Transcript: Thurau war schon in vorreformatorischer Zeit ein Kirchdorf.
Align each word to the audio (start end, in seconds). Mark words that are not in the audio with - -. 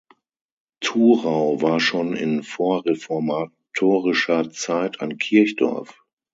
Thurau 0.83 1.61
war 1.61 1.79
schon 1.79 2.15
in 2.15 2.41
vorreformatorischer 2.41 4.49
Zeit 4.49 4.99
ein 4.99 5.19
Kirchdorf. 5.19 6.03